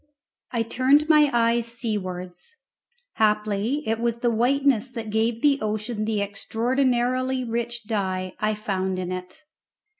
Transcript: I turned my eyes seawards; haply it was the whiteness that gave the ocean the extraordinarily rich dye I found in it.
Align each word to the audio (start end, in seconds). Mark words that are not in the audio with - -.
I 0.49 0.63
turned 0.63 1.07
my 1.09 1.29
eyes 1.31 1.67
seawards; 1.67 2.55
haply 3.17 3.87
it 3.87 3.99
was 3.99 4.21
the 4.21 4.31
whiteness 4.31 4.89
that 4.89 5.11
gave 5.11 5.43
the 5.43 5.61
ocean 5.61 6.05
the 6.05 6.21
extraordinarily 6.23 7.43
rich 7.43 7.83
dye 7.83 8.33
I 8.39 8.55
found 8.55 8.97
in 8.97 9.11
it. 9.11 9.43